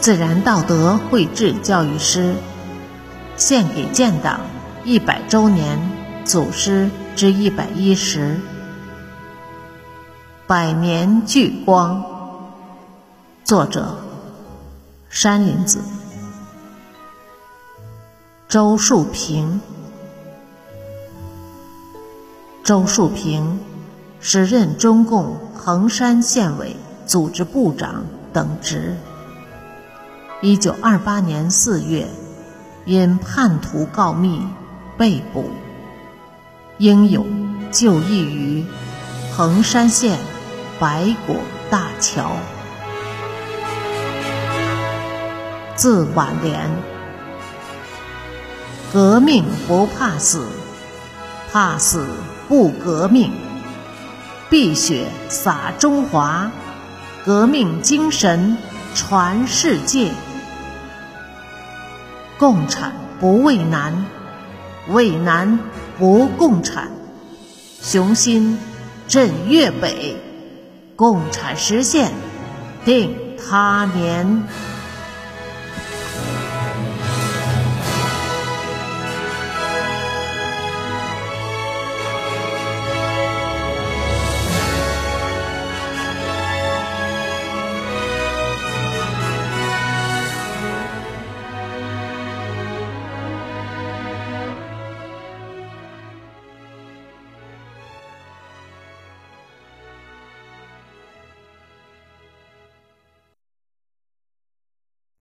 [0.00, 2.34] 自然道德绘制教育师，
[3.36, 4.40] 献给建党
[4.82, 5.78] 一百周年
[6.24, 8.40] 祖师之一百一十，
[10.46, 12.02] 百年聚光。
[13.44, 13.94] 作者：
[15.10, 15.80] 山林子。
[18.48, 19.60] 周树平。
[22.64, 23.60] 周树平，
[24.18, 28.96] 时任中共衡山县委组织部长等职。
[30.42, 32.08] 一九二八年四月，
[32.86, 34.42] 因叛徒告密
[34.96, 35.50] 被捕，
[36.78, 37.26] 英勇
[37.70, 38.64] 就义于
[39.36, 40.18] 衡山县
[40.78, 41.36] 白果
[41.68, 42.32] 大桥。
[45.74, 46.70] 字挽莲，
[48.90, 50.46] 革命不怕死，
[51.52, 52.06] 怕死
[52.48, 53.30] 不革命，
[54.48, 56.50] 碧血洒中华，
[57.26, 58.56] 革命精神
[58.94, 60.10] 传世界。
[62.40, 64.06] 共产不畏难，
[64.88, 65.58] 畏难
[65.98, 66.90] 不共产。
[67.82, 68.56] 雄心
[69.06, 70.16] 震粤北，
[70.96, 72.12] 共产实现
[72.82, 74.44] 定他年。